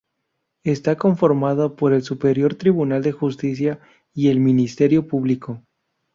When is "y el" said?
4.15-4.39